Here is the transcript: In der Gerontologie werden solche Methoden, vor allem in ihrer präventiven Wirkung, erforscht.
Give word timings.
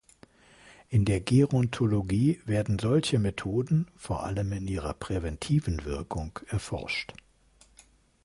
In 0.89 1.05
der 1.05 1.19
Gerontologie 1.19 2.41
werden 2.47 2.79
solche 2.79 3.19
Methoden, 3.19 3.85
vor 3.95 4.23
allem 4.23 4.51
in 4.51 4.67
ihrer 4.67 4.95
präventiven 4.95 5.85
Wirkung, 5.85 6.39
erforscht. 6.47 7.13